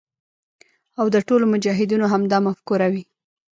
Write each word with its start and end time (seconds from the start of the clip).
او 0.99 1.05
د 1.13 1.15
ټولو 1.27 1.45
مجاهدینو 1.53 2.05
همدا 2.13 2.37
مفکوره 2.47 2.87
وي. 2.93 3.03